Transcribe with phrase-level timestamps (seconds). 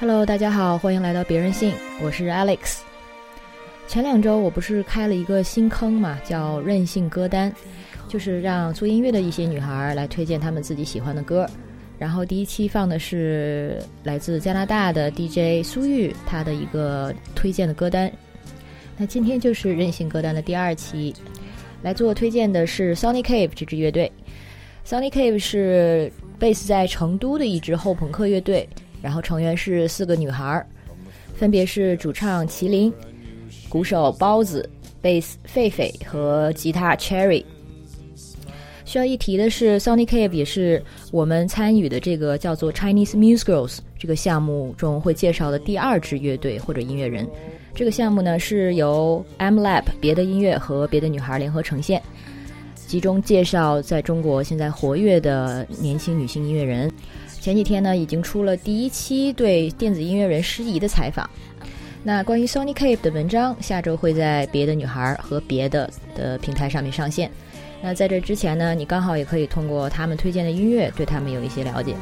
[0.00, 2.78] Hello，大家好，欢迎来到别人信，我是 Alex。
[3.88, 7.52] 前两周我不是开了一个新坑嘛，叫任性歌单，
[8.06, 11.50] 就是让做音乐的一些女孩来推荐她们自己喜欢的歌。
[11.98, 18.08] 然后第一期放的是来自加拿大的 DJ 苏玉，她的一个推荐的歌单。
[18.96, 21.12] 那今天就是任性歌单的第二期，
[21.82, 24.12] 来做推荐的是 Sonic Cave 这支乐队。
[24.86, 28.68] Sonic Cave 是 base 在成都的一支后朋克乐队。
[29.02, 30.66] 然后成员是四个女孩儿，
[31.34, 32.92] 分别是主唱麒麟、
[33.68, 34.68] 鼓手包子、
[35.00, 37.44] 贝斯狒狒和吉他 Cherry。
[38.84, 47.28] 需要一提的是，Sonic Cave 也是我们参与的这个叫做 Chinese Musicals 这个项目中会介绍的第二支乐队或者音乐人。
[47.74, 52.02] 这个项目呢是由 M Lab 别的音乐和别的女孩联合呈现，
[52.74, 56.90] 集中介绍在中国现在活跃的年轻女性音乐人。
[57.48, 61.26] 前几天呢，已经出了第一期对电子音乐人诗怡的采访。
[62.02, 67.30] 那关于 Sony Cave 的文章，下周会在别的女孩和别的的平台上面上线。
[67.80, 71.94] 那在这之前呢，你刚好也可以通过他们推荐的音乐，对他们有一些了解。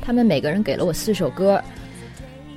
[0.00, 1.60] 他们每个人给了我四首歌，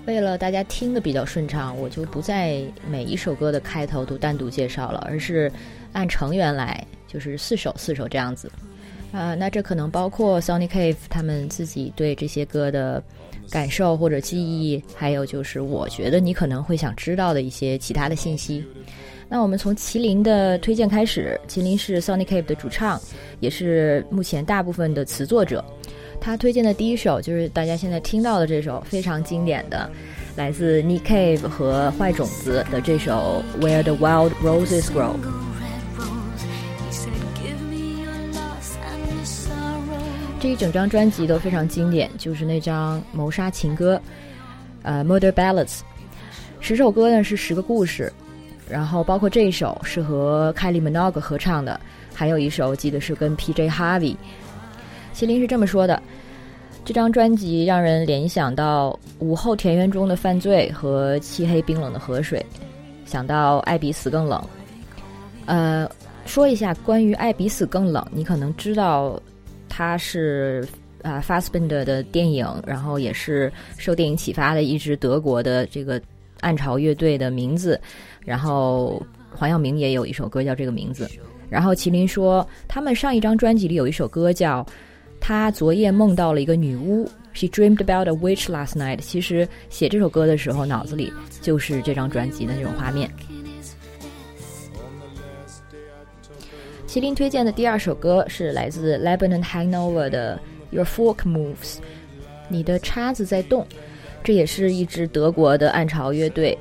[0.05, 5.51] 为了大家听的比较顺畅，我就不在每一首歌的开头都单独介绍了，而是。
[5.93, 8.51] 按成员来，就是四首四首这样子，
[9.11, 13.03] 啊，那这可能包括 Sonic Cave 他们自己对这些歌的
[13.49, 18.63] 感受或者记忆，还有就是我觉得你可能会想知道的一些其他的信息。
[19.31, 22.99] 那我们从麒麟的推荐开始，麒麟是 Sonic Cave 的主唱，
[23.39, 25.63] 也是目前大部分的词作者。
[26.21, 29.89] 他推荐的第一首就是大家现在听到的这首非常经典的，
[30.35, 35.15] 来自 Nick Cave 和坏种子的这首 Where the Wild Roses Grow。
[40.39, 43.97] 这一整张专辑都非常经典，就是那张《谋杀情歌》，
[44.83, 45.67] 呃，《Murder Ballads》，
[46.61, 48.11] 十首歌呢是十个故事，
[48.69, 51.77] 然后包括这一首是和 Kylie Minogue 合唱的，
[52.13, 54.15] 还有一首记得是跟 PJ Harvey。
[55.13, 56.01] 麒麟是这么说的：
[56.85, 62.43] 这张专辑让人联想到午后田园中的犯罪和漆黑冰冷的河水，
[63.05, 64.41] 想到爱比死更冷。
[65.47, 65.89] 呃，
[66.25, 69.21] 说一下关于爱比死更冷，你可能知道。
[69.69, 70.67] 他是
[71.01, 76.01] 啊，Fassbender 的电影，然后也是受电影启发的一支德国的这个
[76.41, 77.79] 暗潮乐队的名字。
[78.25, 81.09] 然后黄耀明也有一首歌叫这个名字。
[81.49, 84.63] 然后麒麟说，他们上一张专辑里有一首歌叫
[85.19, 88.97] 《他昨夜梦到了一个女巫》，She dreamed about a witch last night。
[88.97, 93.09] 其实写这首歌的时候，脑子里就是这张专辑的那种画面。
[96.89, 100.39] 麒麟推荐的第二首歌是来自 Lebanon Hangover 的
[100.71, 101.75] Your Fork Moves，
[102.47, 103.63] 你的叉子在动，
[104.23, 106.57] 这也是一支德国的暗潮乐队。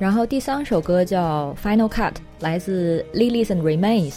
[0.00, 4.16] 然后第三首歌叫 Final Cut，来自 Lilies and Remains。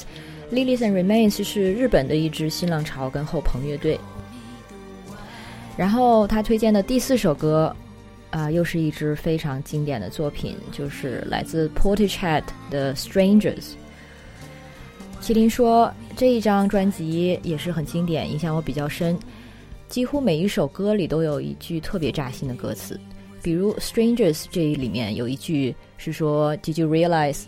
[0.52, 4.00] Lilies and Remains 是日本的一支新浪潮跟后朋乐队。
[5.78, 7.76] 然后他推荐的第四首歌，
[8.32, 13.74] 啊，又是一支非常经典的作品，就是来自 Portishead 的 Strangers。
[15.30, 19.16] 麒麟说：“这一张专辑也是很经典，影响我比较深。
[19.88, 23.00] 几乎每一首歌里都有一句特别扎心的歌词，
[23.44, 27.44] 比如《Strangers》这里面有一句是说：‘Did you realize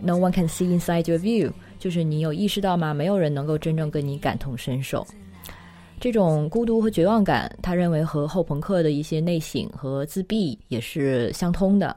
[0.00, 1.50] no one can see inside your view？’
[1.80, 2.94] 就是你有意识到吗？
[2.94, 5.04] 没有人能够真正跟你感同身受。
[5.98, 11.96] 这种孤独和绝望感，他认为和后朋克的一些内省和自闭也是相通的。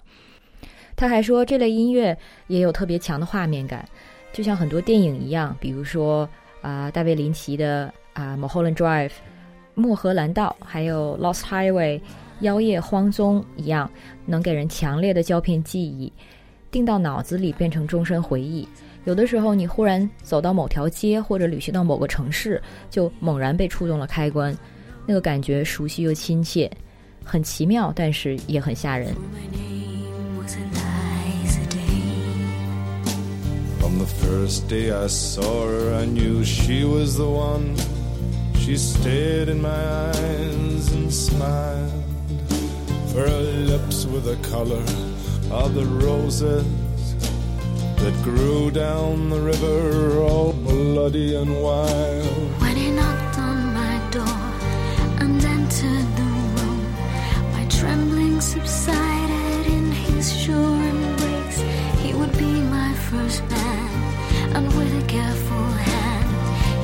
[0.95, 3.87] 他还说，这类音乐也有特别强的画面感。”
[4.31, 6.27] 就像很多电影一样，比如说
[6.61, 9.07] 啊，大卫林奇的啊《Mulholland Drive》、
[9.75, 11.97] 《漠河蓝道》，还有《Lost Highway》、
[12.41, 13.89] 《妖夜荒踪》一样，
[14.25, 16.11] 能给人强烈的胶片记忆，
[16.71, 18.67] 定到脑子里变成终身回忆。
[19.05, 24.55] 有的时候，你忽然走到某条街，或者旅行到某个城市，就猛然被触动了开关，
[25.05, 26.69] 那个感觉熟悉又亲切，
[27.23, 29.13] 很奇妙，但是也很吓人。
[33.89, 37.75] From the first day I saw her, I knew she was the one.
[38.53, 42.03] She stared in my eyes and smiled.
[43.07, 44.85] For her lips were the color
[45.49, 46.67] of the roses
[47.97, 52.61] that grew down the river, all bloody and wild.
[52.61, 54.41] When he knocked on my door
[55.19, 56.93] and entered the room,
[57.53, 61.59] my trembling subsided in his sure embrace.
[62.03, 63.78] He would be my first man
[64.55, 66.29] and with a careful hand,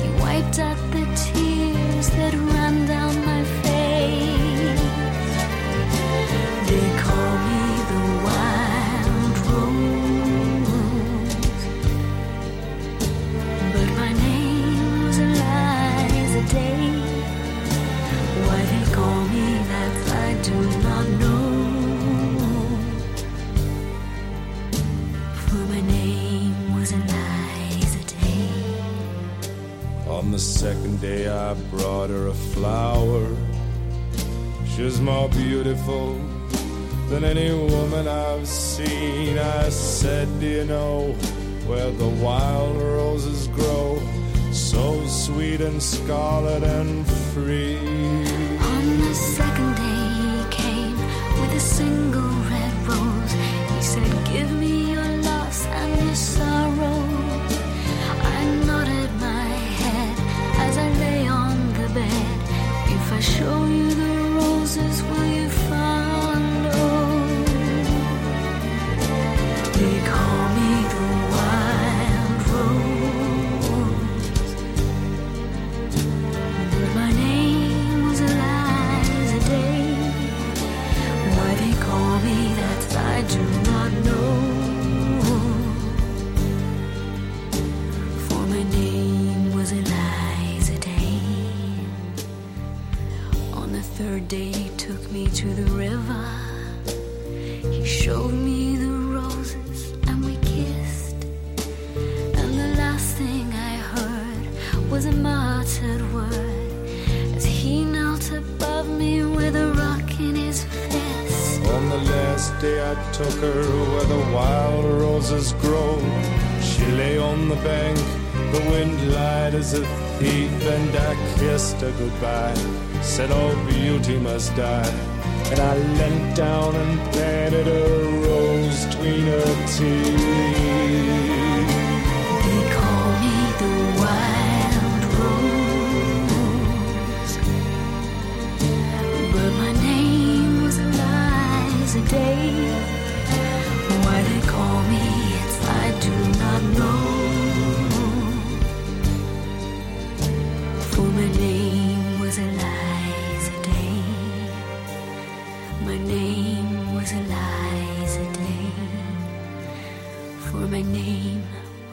[0.02, 3.35] he wiped out the tears that ran down my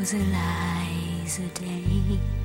[0.04, 2.43] was a lie, a day.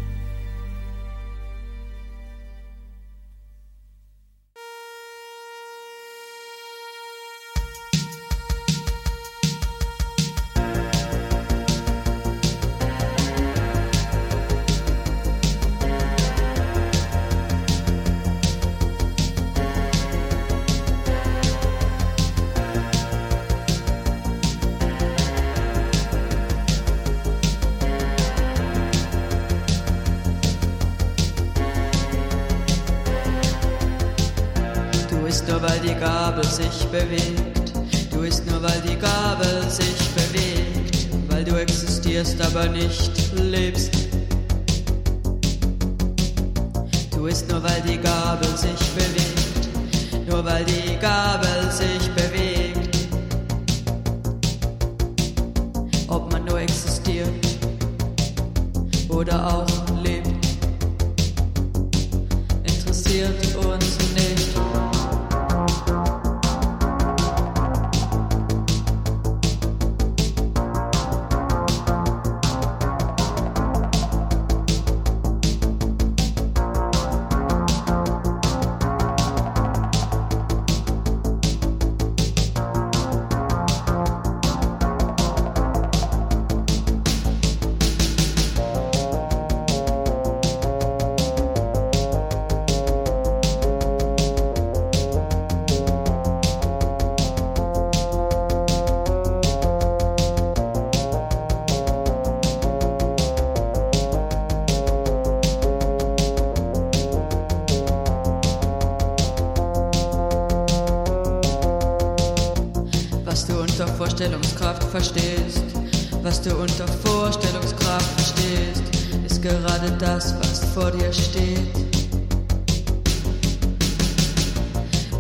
[121.08, 121.74] Tür steht.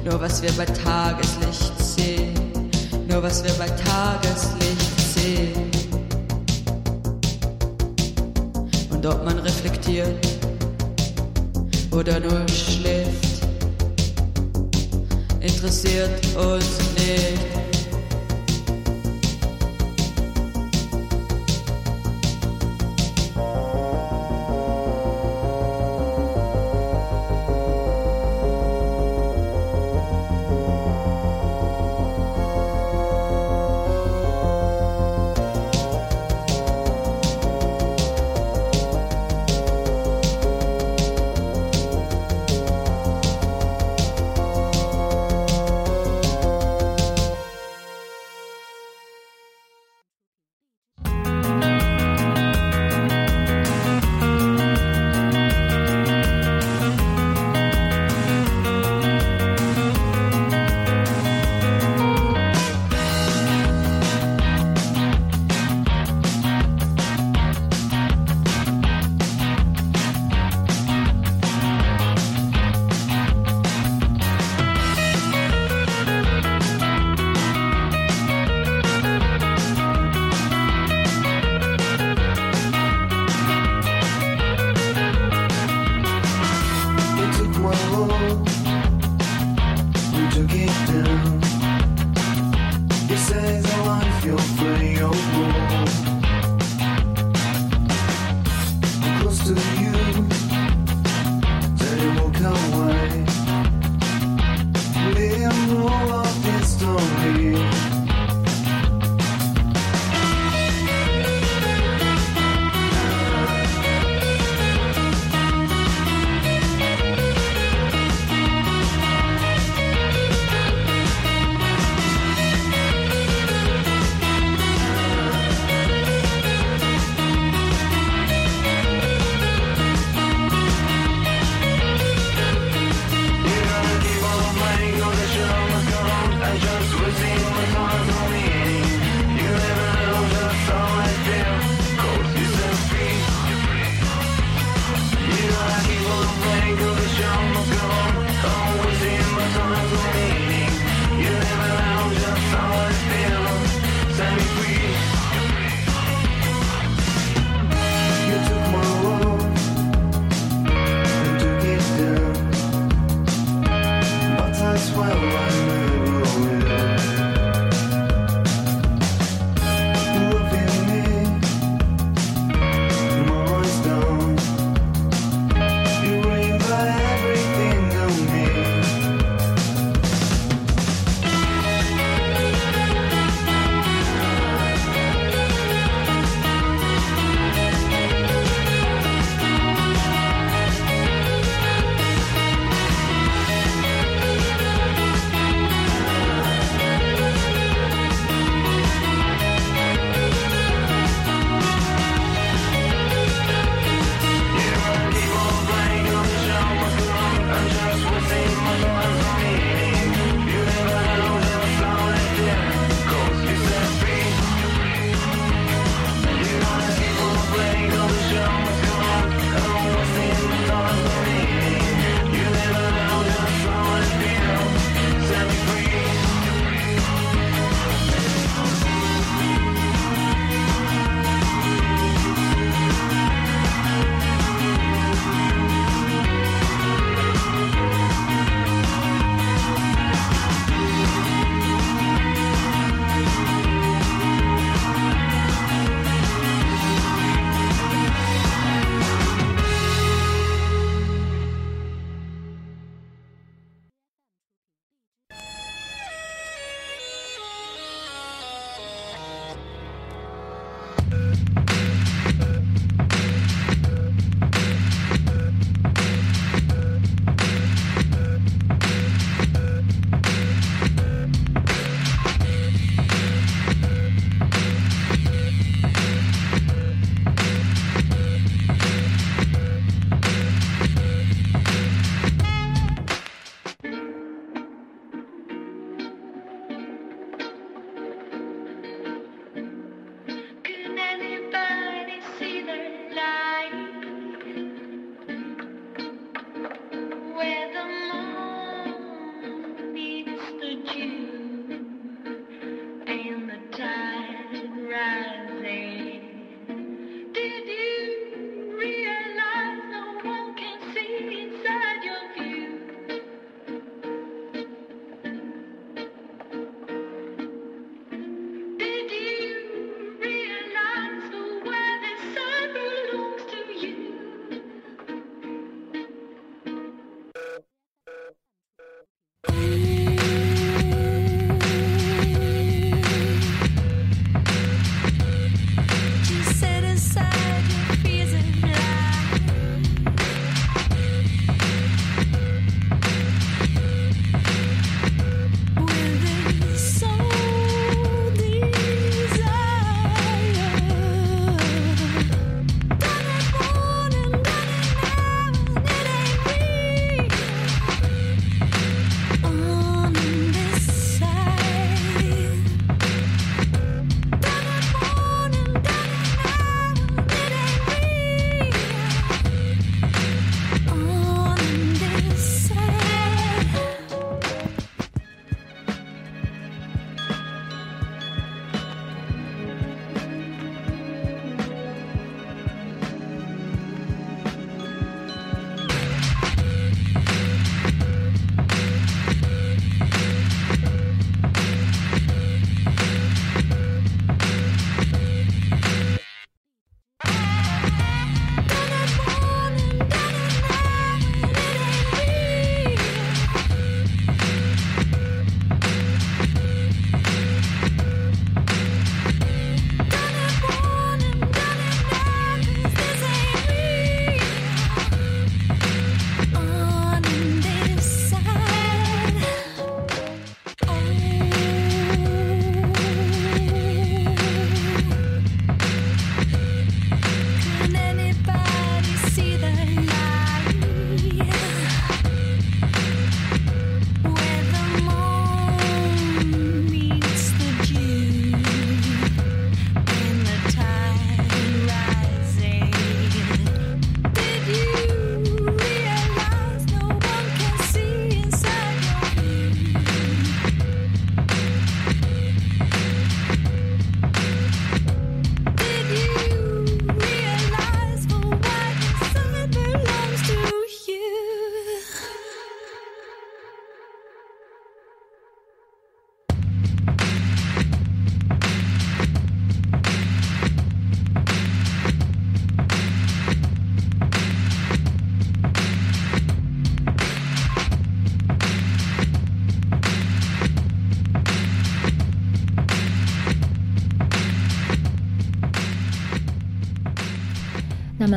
[0.04, 2.34] Nur was wir bei Tageslicht sehen,
[3.08, 5.70] nur was wir bei Tageslicht sehen.
[8.90, 10.26] Und ob man reflektiert
[11.90, 12.97] oder nur schläft.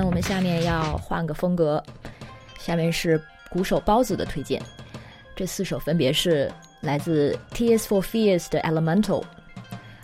[0.05, 1.83] 我们下面要换个风格，
[2.59, 4.61] 下面是鼓手包子的推荐。
[5.35, 9.23] 这四首分别是来自 Tears for Fears 的 Elemental。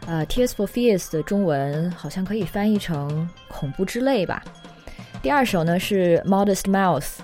[0.05, 4.41] 呃，Tears for Fears 的中文好像可以翻译成恐怖之泪吧。
[5.21, 7.17] 第二首呢是 Modest Mouse，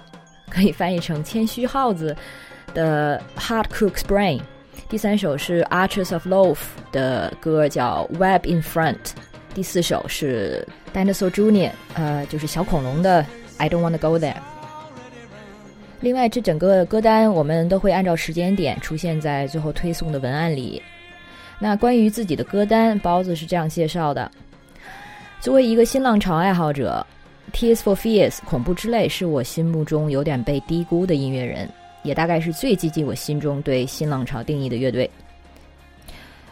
[0.50, 2.16] 可以翻译成谦虚耗子
[2.74, 4.42] 的 Hard Cook's Brain。
[4.90, 6.58] 第三首是 Archers of Loaf
[6.92, 9.14] 的歌叫 Web in Front。
[9.54, 13.24] 第四首是 Dinosaur Junior，呃，就是小恐龙的
[13.58, 14.36] I Don't Wanna Go There。
[16.00, 20.82] 另外，这整个歌单我们都会按照时间点出现在最后推送的文案里。
[21.60, 24.30] 那关于自己的歌单，包子是这样介绍的：
[25.40, 27.06] 作为一个新浪潮爱好者，
[27.56, 31.70] 《Tears for Fears》恐怖之泪是我心目中有点被低估的音乐人，
[32.02, 35.10] 也大概是最接近我心中对新浪潮定义的乐队。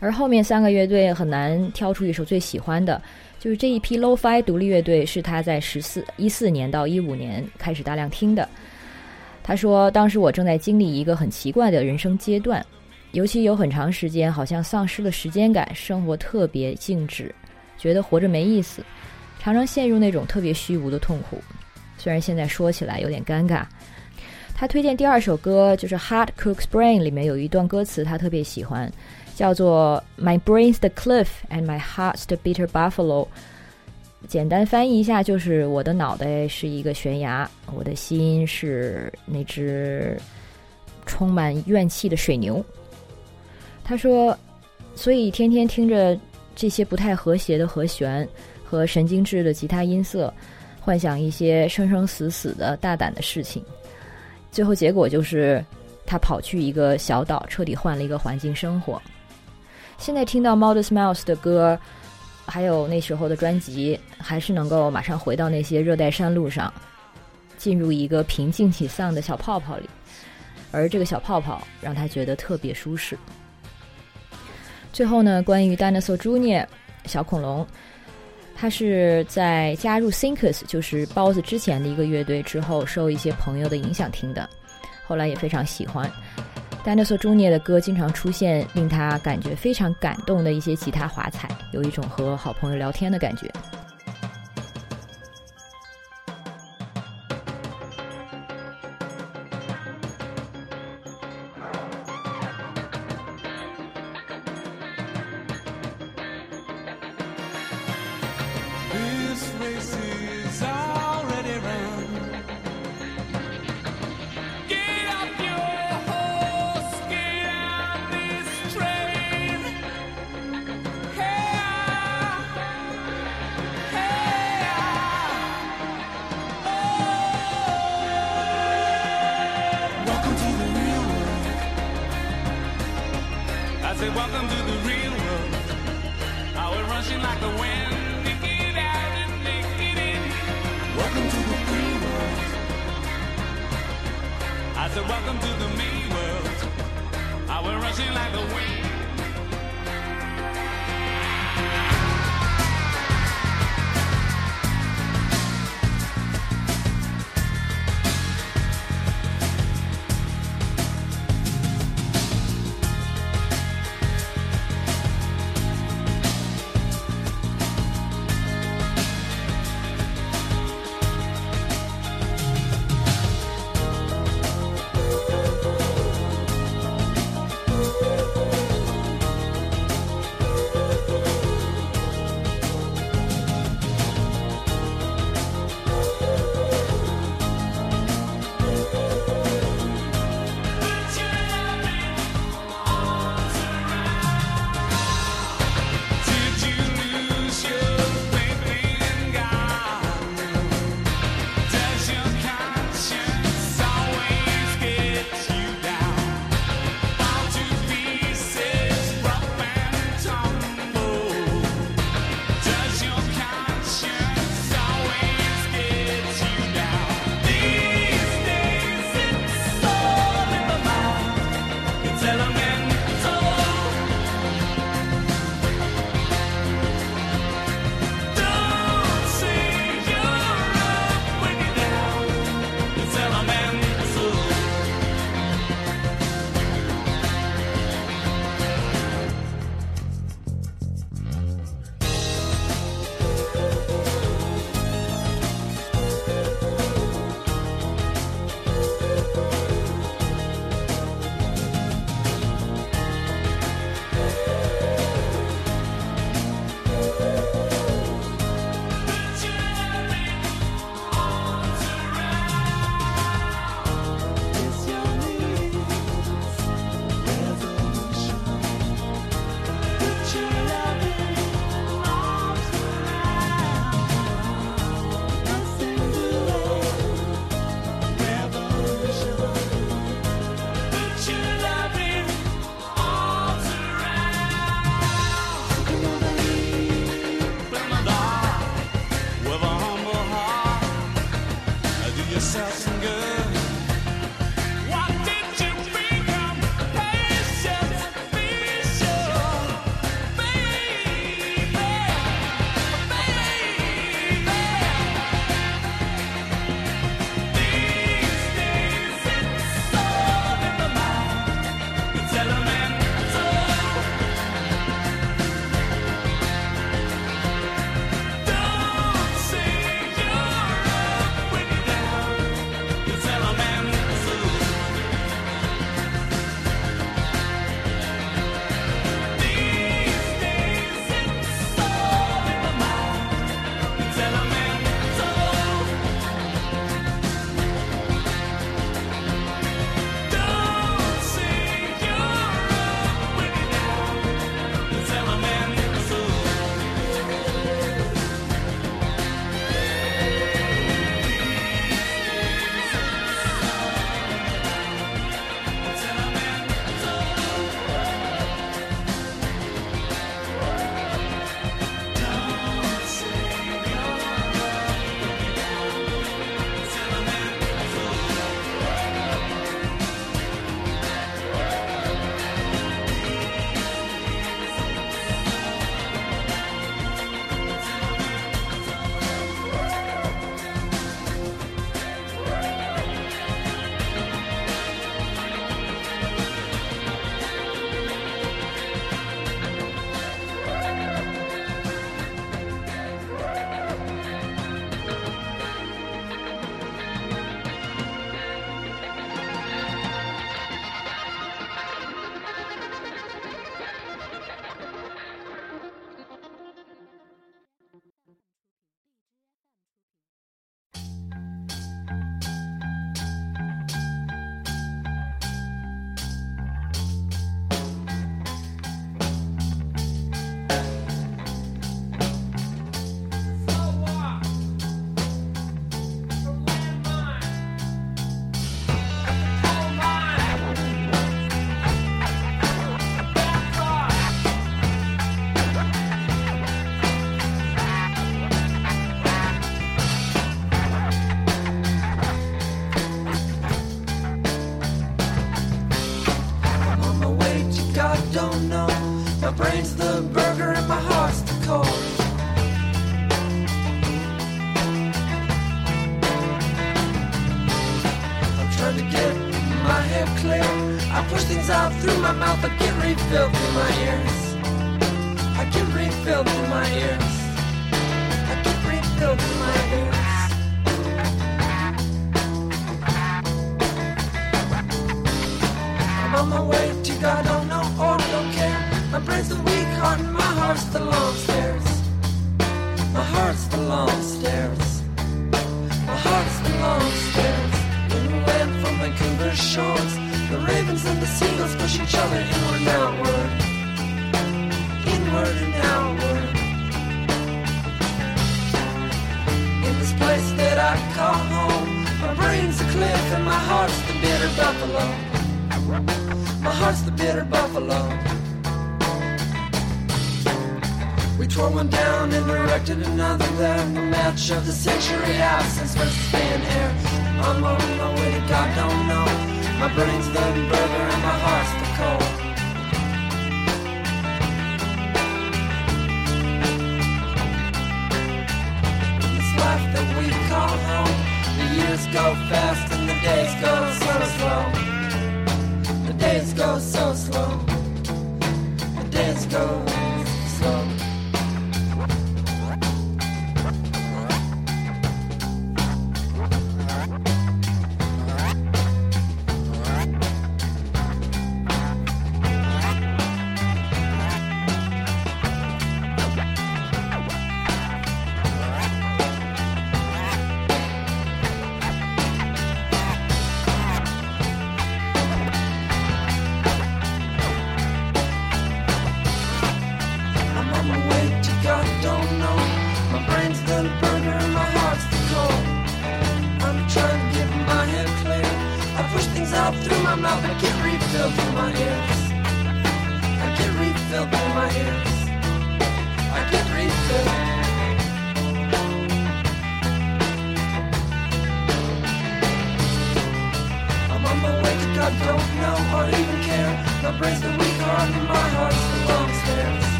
[0.00, 3.00] 而后面三个乐队很难挑出一首最喜欢的，
[3.38, 8.48] 就是这一批 Lo-Fi 独立乐队是他在十四一四年到一五年开始大量听的。
[9.42, 12.64] 他说：“当时我正在经历一个很奇怪的人生阶段，
[13.12, 17.34] 尤其有很长时间好像丧失了时间感，生活特别静止，
[17.78, 18.84] 觉得活着没意思，
[19.40, 21.42] 常常陷入那种特别虚无的痛苦。
[21.96, 23.64] 虽然现在说起来有点尴尬。”
[24.54, 28.92] 他推荐第二首歌就是《Hard Cook's Brain》，里面有一段歌词他特别喜欢，
[29.38, 33.28] 叫做 “My brain's the cliff and my heart's the bitter buffalo”。
[34.26, 40.20] 简单翻译一下，就是我的脑袋是一个悬崖，我的心是那只
[41.06, 42.60] 充满怨气的水牛。
[43.84, 44.36] 他说，
[44.96, 46.18] 所以天天听着
[46.56, 48.28] 这些不太和谐的和弦
[48.64, 50.34] 和神经质的吉他音色，
[50.80, 53.62] 幻想一些生生死死的大胆的事情，
[54.50, 55.64] 最后结果就是
[56.04, 59.00] 他跑去一个小岛，彻底换了一个环境生活。
[59.98, 61.78] 现在听到 Modest Mouse 的歌。
[62.50, 66.72] 还有那时候的专辑，还是能够马上回到那些热带山路上，
[67.58, 69.86] 进入一个平静起丧的小泡泡里，
[70.72, 73.18] 而这个小泡泡让他觉得特别舒适。
[74.94, 76.66] 最后呢，关于 Dinosaur Junior
[77.04, 77.66] 小恐龙，
[78.56, 84.48] 他是在加入 Thinkers 就是包子之前的一个乐队之后，受一些朋友的影响听的，
[85.06, 86.10] 后来也非常喜欢。
[86.88, 93.46] Dinosaur Junior 的歌经常出现令他感觉非常感动的一些吉他华彩，有一种和好朋友聊天的感觉。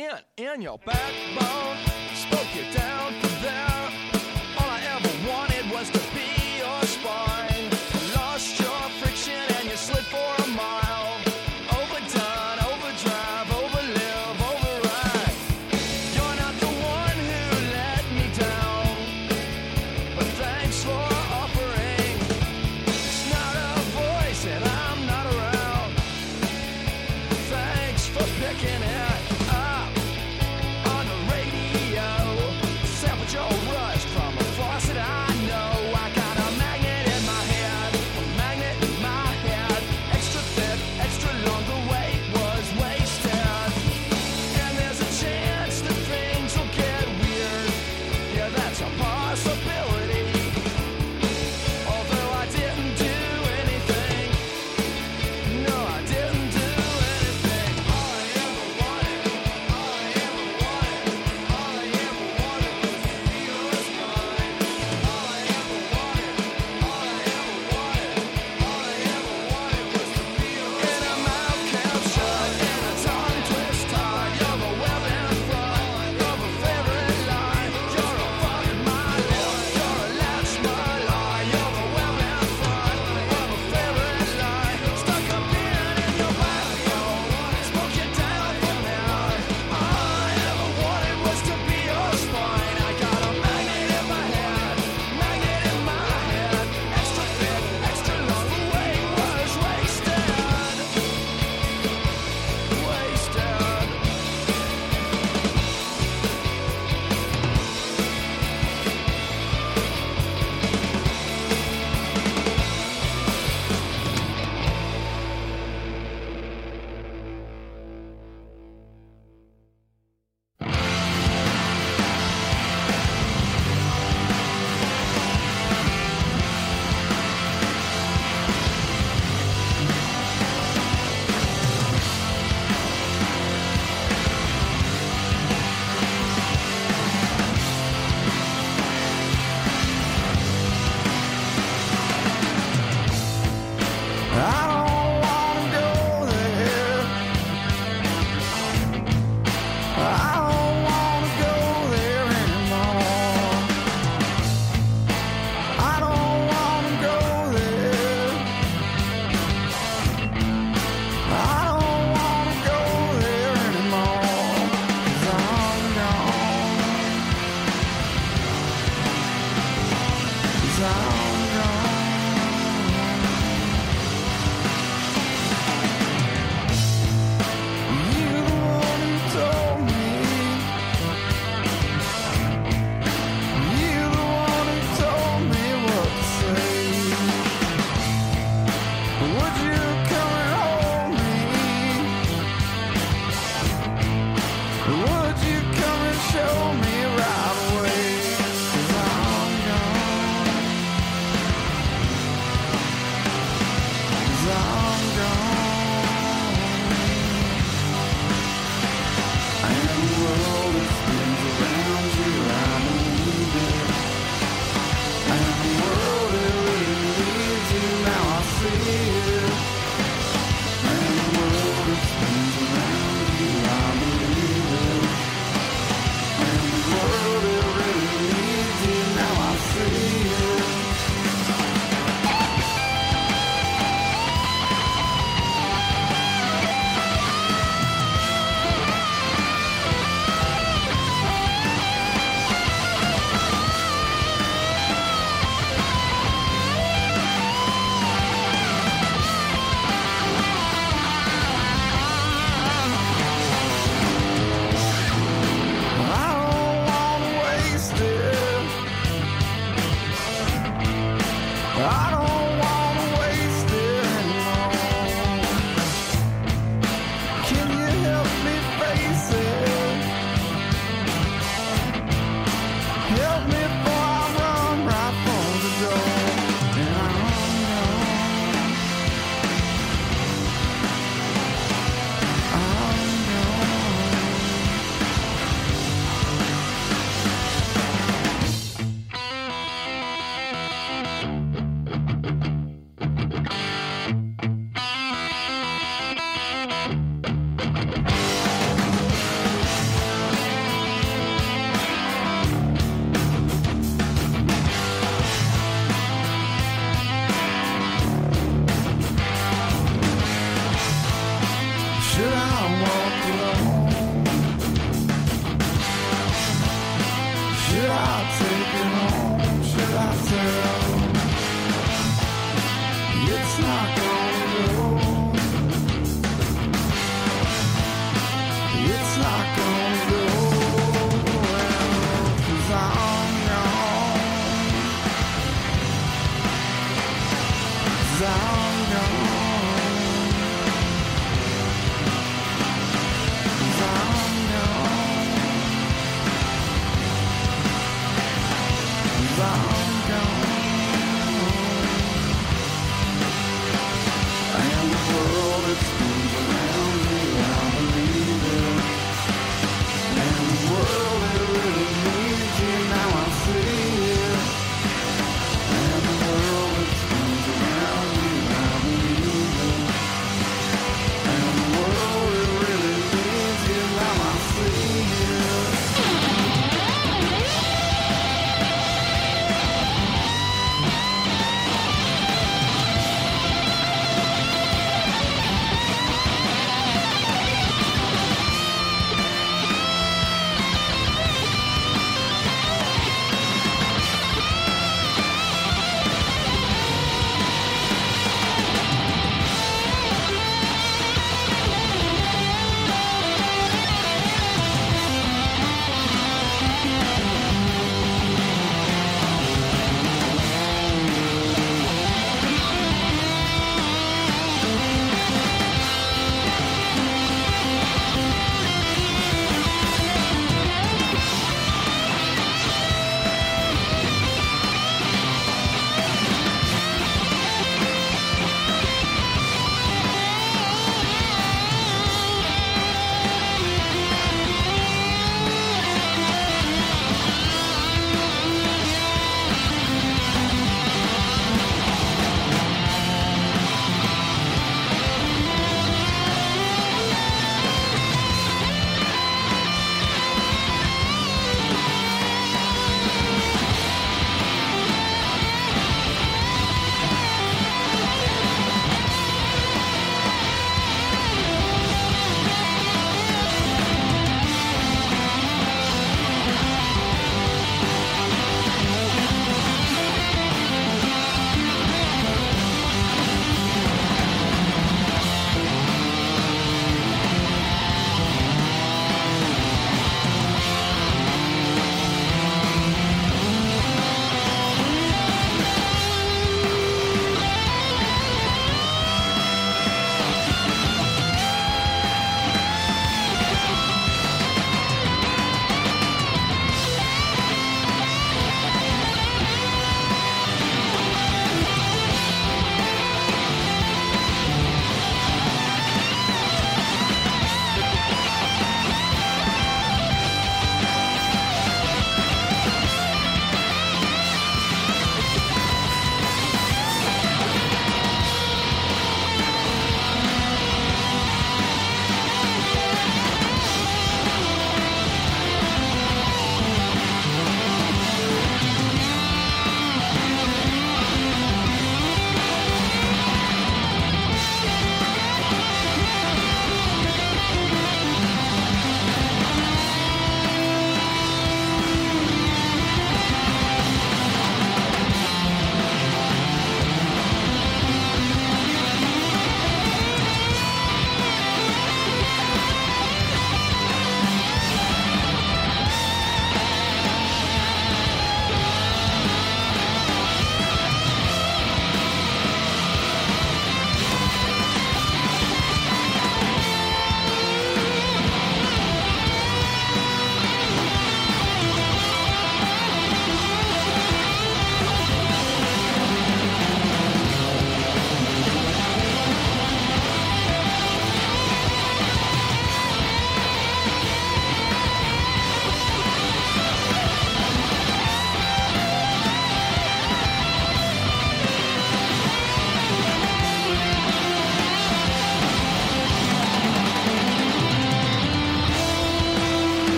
[0.00, 1.76] Pin in your backbone,
[2.14, 2.99] spoke you down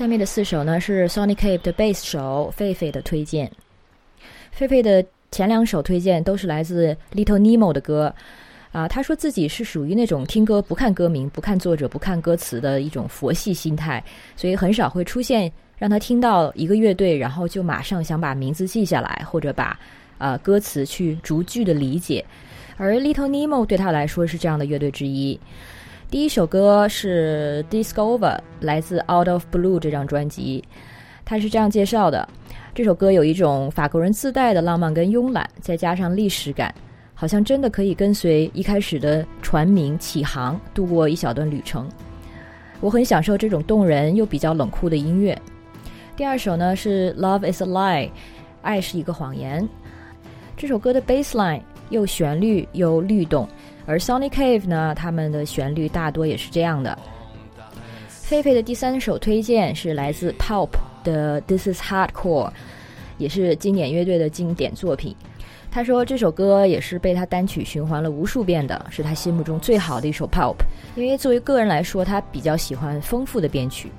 [0.00, 3.52] 下面的四首呢是 Sonic Cave 的贝斯手狒狒的推荐。
[4.58, 8.10] 狒狒的前两首推荐都是来自 Little Nemo 的歌。
[8.72, 14.02] 啊，他说自己是属于那种听歌不看歌名、不看作者、不看歌词的一种佛系心态，
[14.36, 19.78] 所以很少会出现让他听到一个乐队，然后就马上想把名字记下来，或者把
[20.16, 22.24] 呃歌词去逐句的理解。
[22.78, 25.38] 而 Little Nemo 对他来说是这样的乐队之一。
[26.10, 30.64] 第一首歌是 Discover，来自 Out of Blue 这张专辑。
[31.24, 32.28] 他是这样介绍的：
[32.74, 36.74] 这首歌有一种法国人自带的浪漫跟慵懒，再加上历史感。
[37.14, 41.88] 好像真的可以跟随一开始的船名起航，度过一小段旅程。
[42.80, 45.40] 我很享受这种动人又比较冷酷的音乐。
[46.16, 48.06] 第二首呢是《Love Is a Lie》，
[48.62, 49.68] 爱是一个谎言。
[50.56, 53.48] 这首歌的 bass line 又旋律又律动，
[53.90, 56.96] 而 Sony Cave 呢，他们的旋律大多也是这样的。
[58.28, 60.68] 狒狒的第三首推荐是来自 Pulp
[61.02, 62.46] 的《This Is Hardcore》，
[63.18, 65.16] 也是经典乐队的经典作品。
[65.72, 70.54] 他说这首歌也是被他单曲循环了无数遍的，是他心目中最好的一首 pop。
[70.94, 73.90] 因为作为个人来说，他比较喜欢丰富的编曲。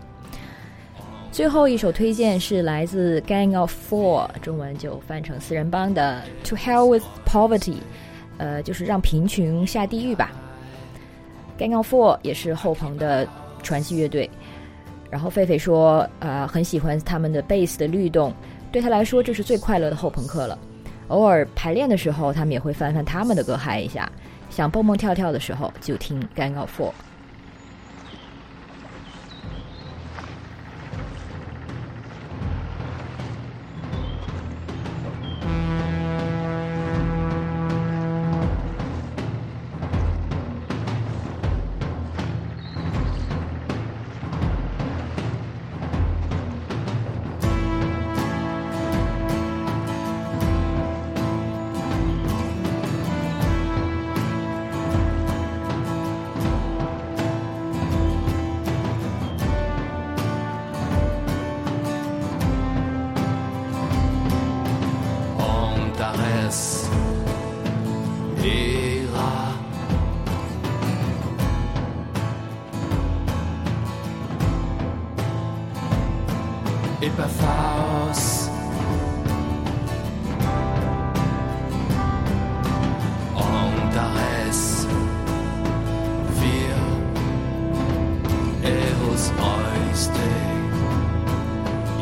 [1.33, 7.73] 最后一首推荐是来自 Gang of Four，中文就翻成四人帮的《To Hell with Poverty》，
[8.41, 10.31] 呃，就是让贫穷下地狱吧。
[11.59, 13.27] Gang of Four 也是后朋的
[13.61, 14.27] 传奇乐队。
[15.11, 18.33] 然后狒狒说，呃，很喜欢他们的 bass 的律动，
[18.71, 20.57] 对他来说这是最快乐的后朋克了。
[21.09, 24.11] 偶尔排练的时候，他们也会翻翻他们的歌嗨一下。
[24.49, 26.89] 想蹦蹦跳跳的时候，就听《Gang of Four》。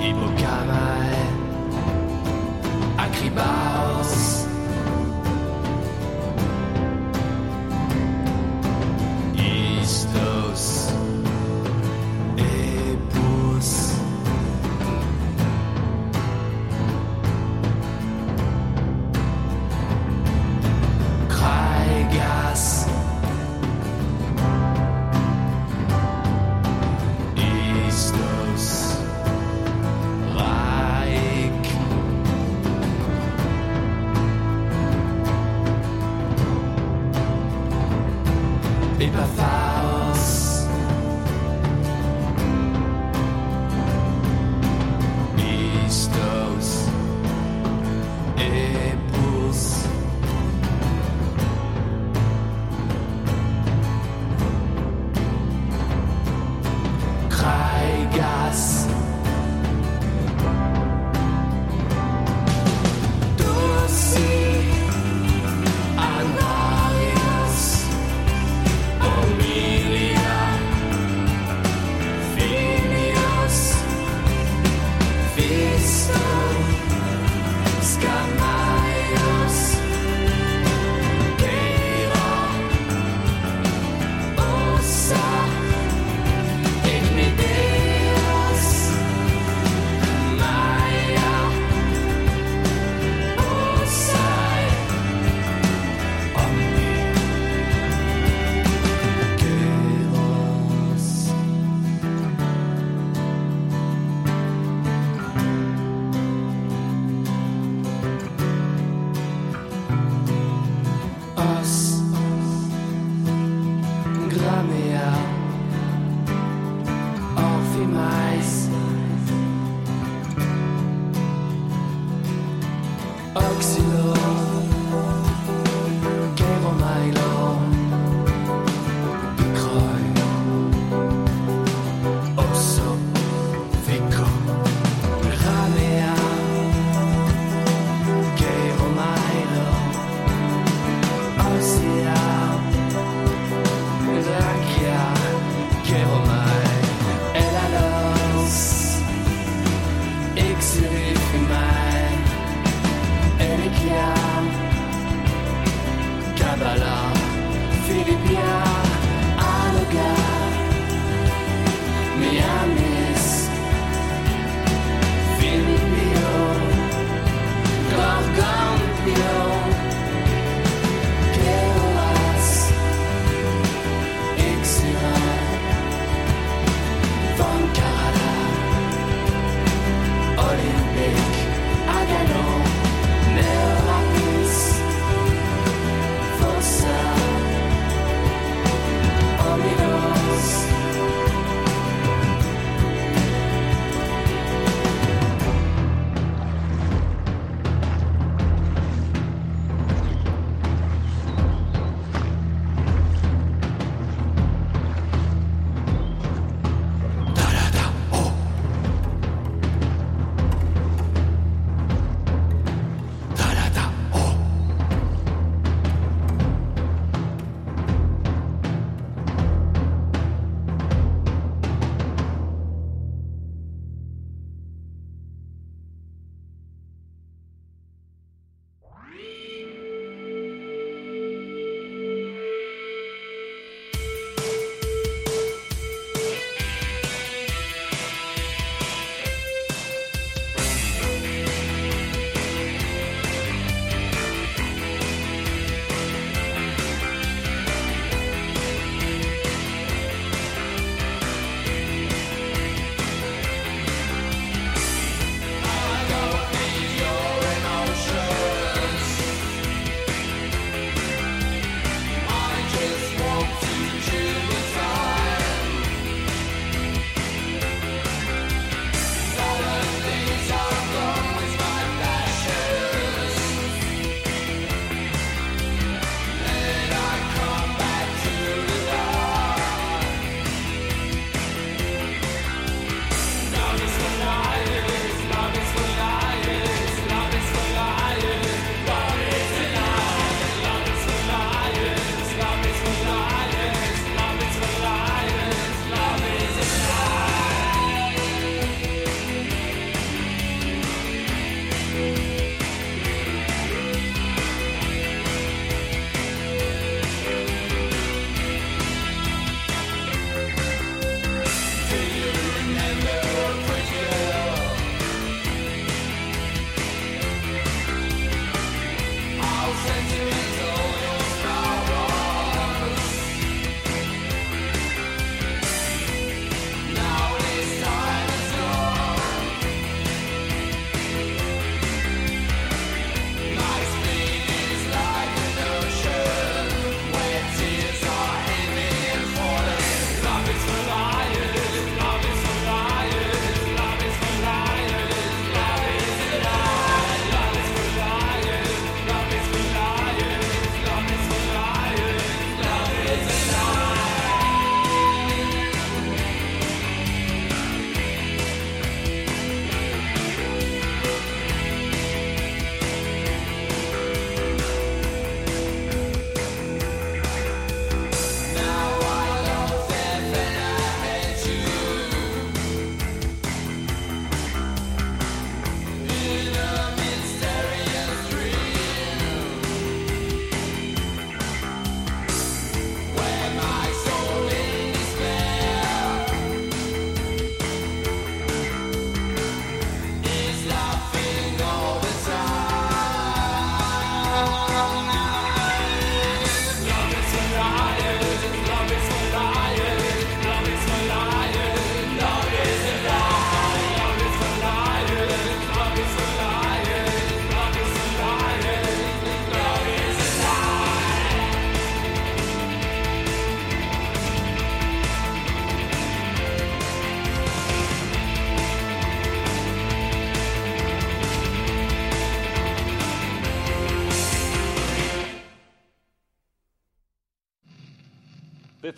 [0.10, 1.22] Hippocamae
[2.98, 3.79] Acribas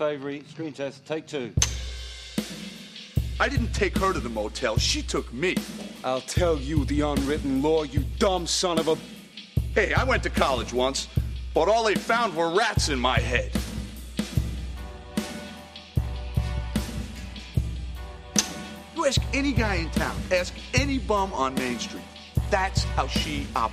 [0.02, 1.54] Avery, screen test, take two.
[3.40, 4.78] I didn't take her to the motel.
[4.78, 5.56] She took me.
[6.04, 8.98] I'll tell you the unwritten law, you dumb son of a.
[9.74, 11.08] Hey, I went to college once,
[11.54, 13.52] but all they found were rats in my head.
[18.96, 22.04] You ask any guy in town, ask any bum on Main Street.
[22.50, 23.71] That's how she operates.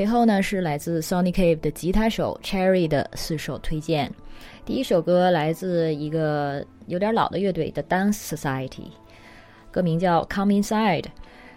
[0.00, 4.10] 随后呢是来自 Sonicave 的吉他手 Cherry 的四首推荐。
[4.64, 8.86] 第一首歌来自一个有点老的乐队的 Dance Society，
[9.70, 11.02] 歌名叫《Come Inside》。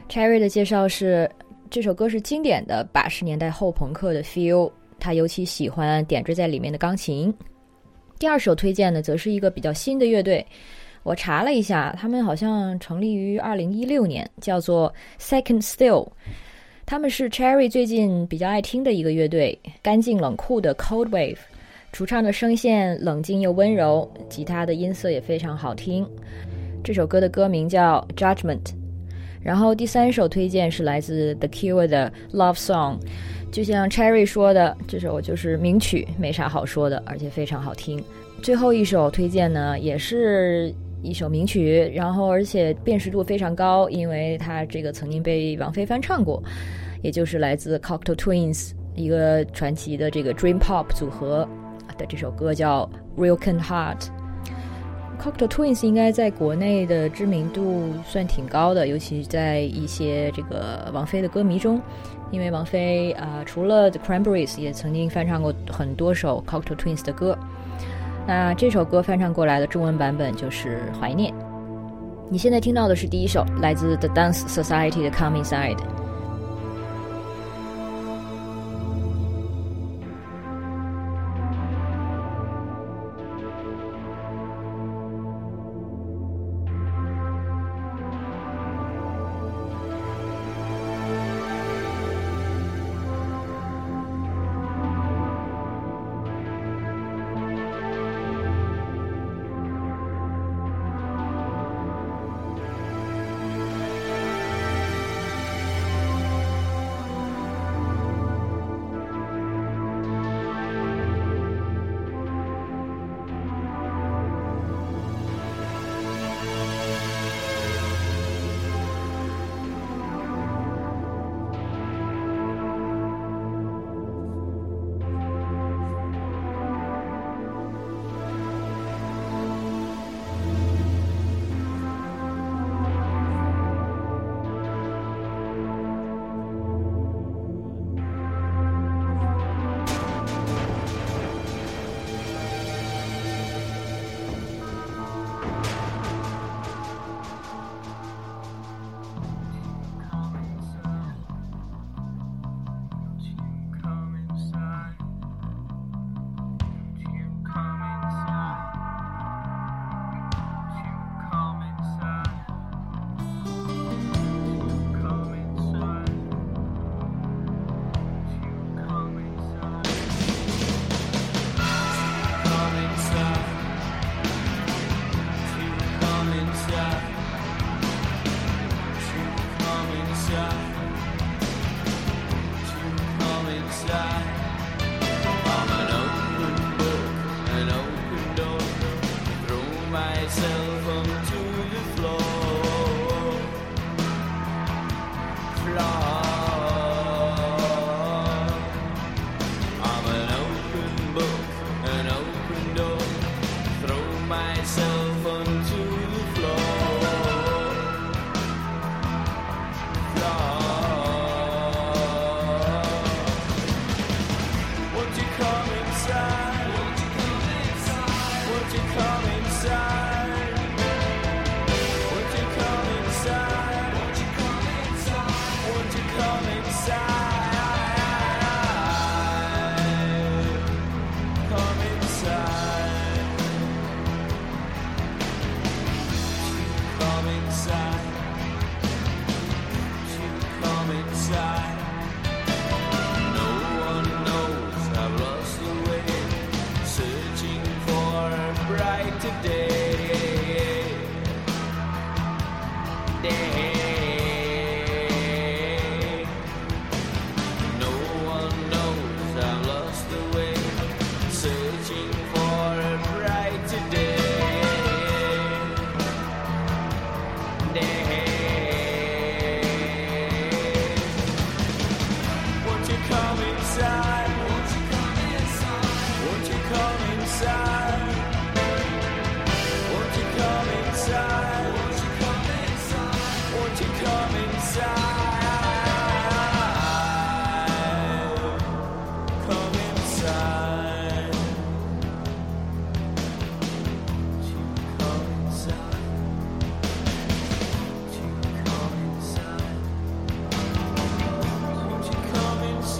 [0.09, 1.31] Cherry 的介绍是
[1.69, 4.69] 这首歌是经典的八十年代后朋克的 feel，
[4.99, 7.33] 他尤其喜欢点缀在里面的钢琴。
[8.19, 10.45] 第二首推荐呢，则是一个比较新的乐队。
[11.03, 16.09] 我查了一下，他们好像成立于二零一六年，叫做 Second Still。
[16.85, 21.37] 他们是 Cherry 最近比较爱听的一个乐队，干净冷酷的 Cold Wave，
[21.91, 26.05] 主唱的声线冷静又温柔，吉他的音色也非常好听。
[26.83, 28.73] 这首歌的歌名叫 Judgment。
[29.41, 32.97] 然后第三首推荐是来自 The Cure 的 Love Song，
[33.51, 38.03] 就像 Cherry 说的，这首就是名曲，没啥好说的，而且非常好听。
[38.41, 40.73] 最后一首推荐呢，也是。
[41.03, 46.41] 一首名曲，然后而且辨识度非常高，因为它这个曾经被王菲翻唱过，
[47.01, 51.47] 也就是来自 Cocktail Twins 一个传奇的这个 Dream Pop 组合
[51.97, 54.07] 的这首歌叫 Real Kind Heart。
[55.21, 61.81] Cocktail Twins 应该在国内的知名度算挺高的，尤其在一些这个王菲的歌迷中，
[62.31, 67.37] 因为王菲啊除了 The Cranberries 也曾经翻唱过很多首 Cocktail Twins 的歌。
[68.25, 71.33] 那这首歌翻唱过来的中文版本就是怀念。
[72.29, 75.77] 你现在听到的是第一首来自 the dance society 的 coming side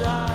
[0.03, 0.32] shine.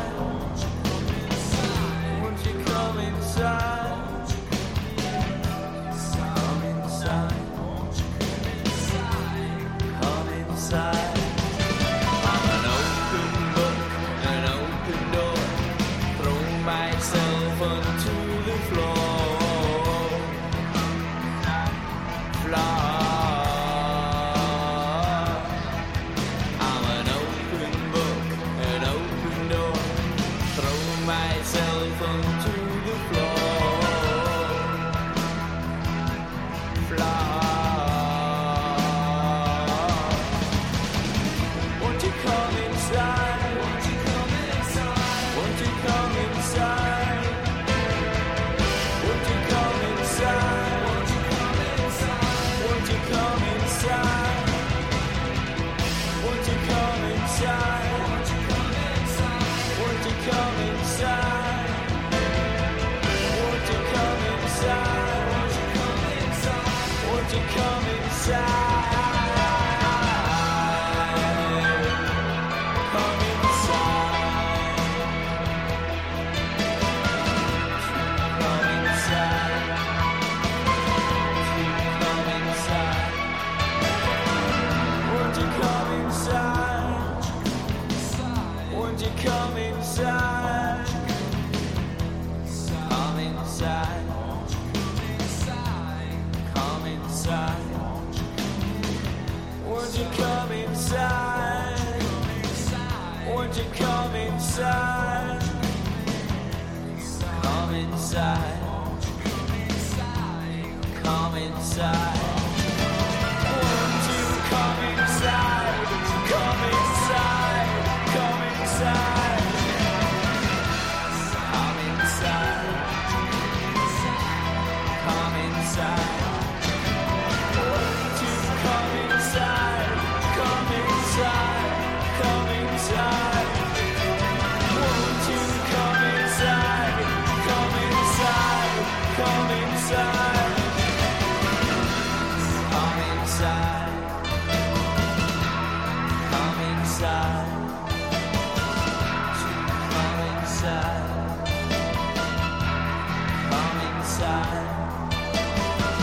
[154.19, 155.09] side.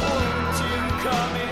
[0.02, 1.45] Won't you come in?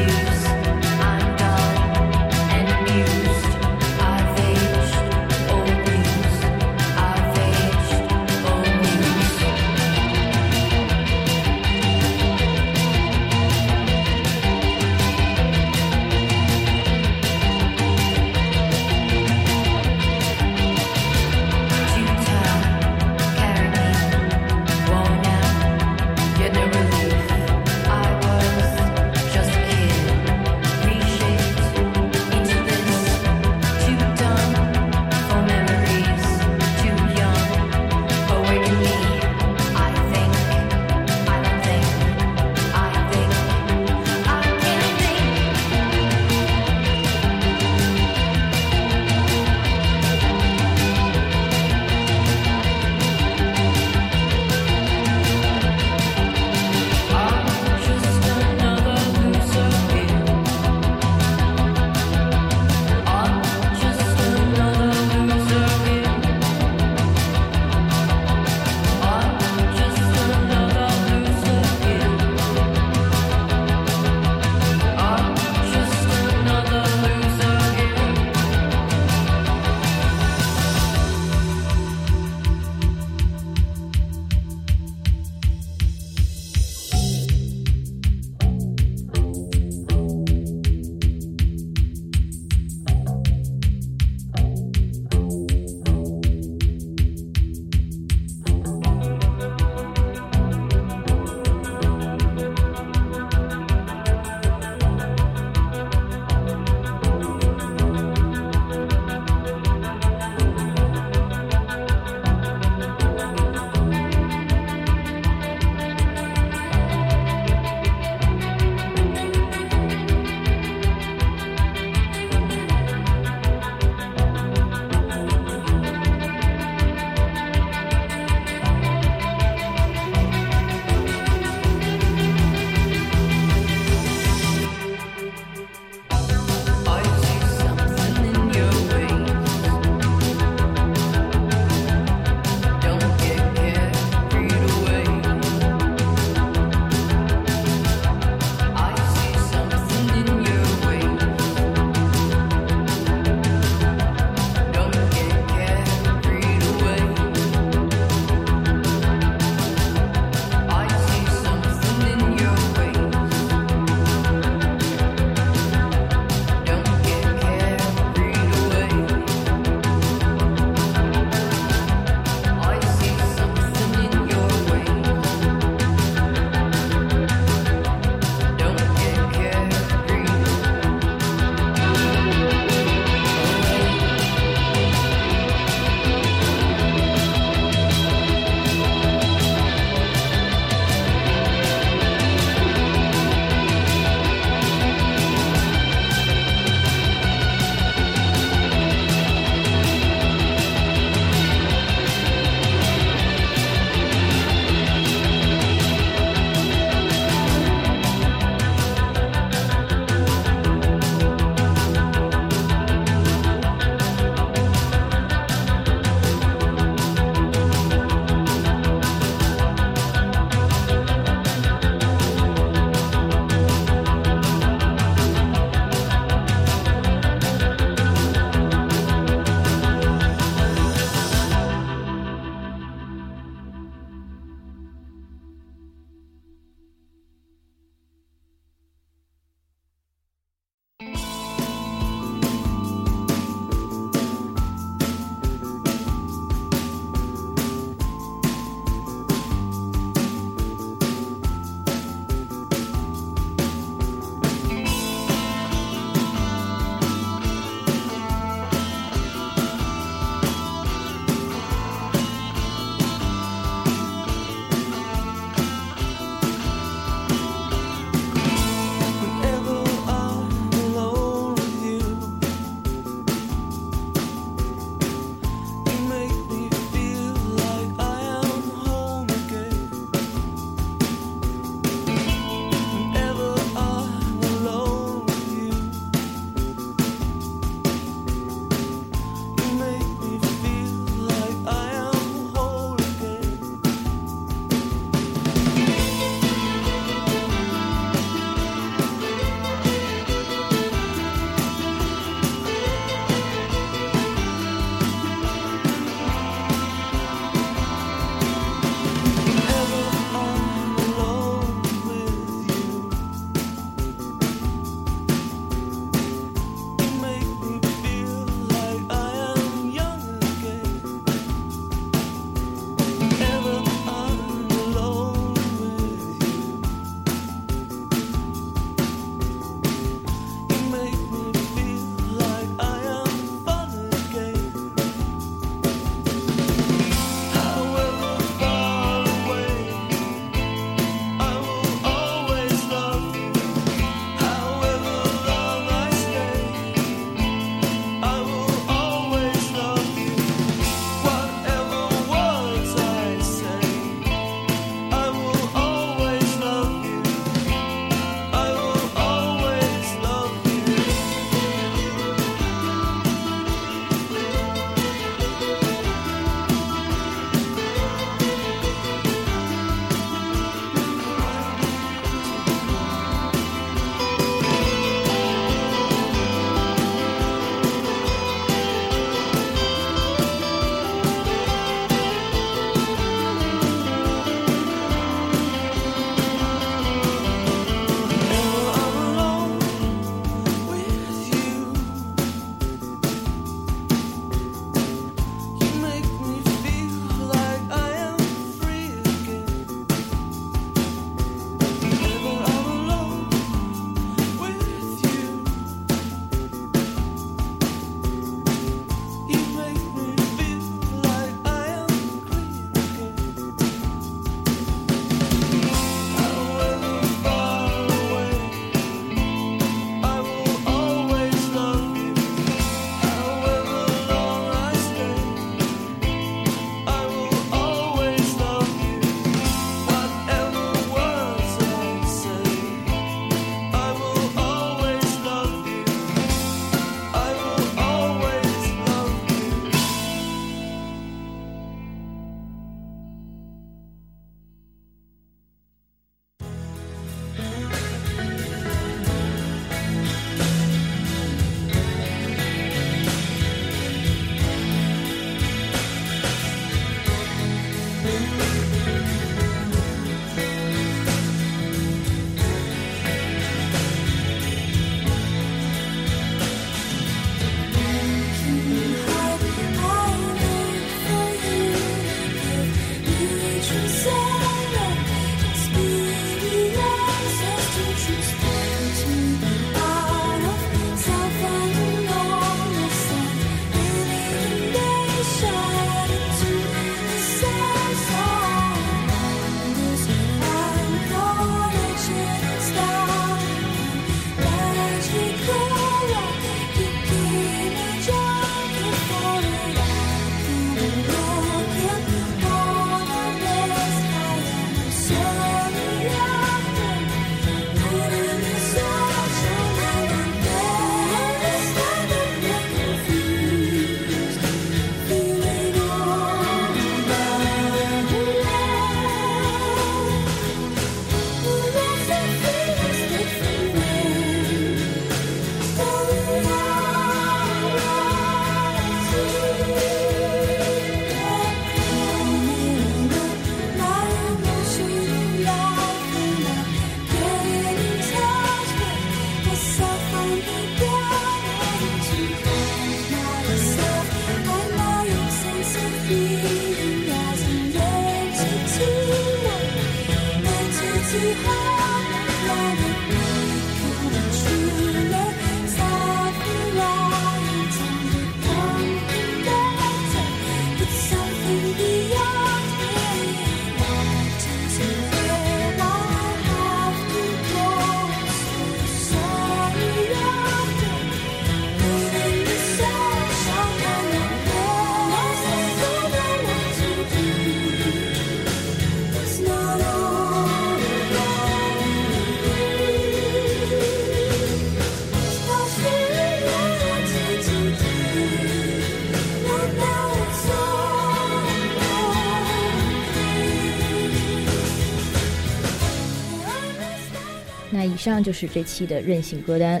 [598.28, 600.00] 上就是这期的任性歌单，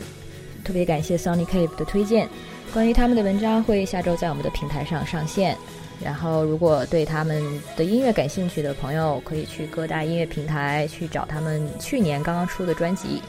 [0.64, 2.28] 特别感谢 Sony Cave 的推荐。
[2.72, 5.56] 关于他们的文章会下周在我们的平台上上线。
[6.04, 7.42] 然后，如果对他们
[7.76, 13.20] 的音乐感兴趣的朋友，可以去各大音乐平台去找他们去年刚刚出的专辑，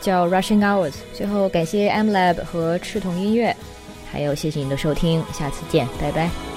[0.00, 0.94] 叫 Rushing Hours。
[1.12, 3.54] 最后，感谢 M Lab 和赤瞳音乐，
[4.10, 6.53] 还有谢谢您的收听，下次见，拜拜。